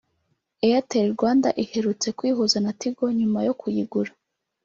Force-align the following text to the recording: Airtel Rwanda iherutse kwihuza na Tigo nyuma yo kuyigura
Airtel 0.65 1.07
Rwanda 1.15 1.49
iherutse 1.63 2.07
kwihuza 2.17 2.57
na 2.65 2.71
Tigo 2.79 3.05
nyuma 3.19 3.39
yo 3.47 3.53
kuyigura 3.59 4.11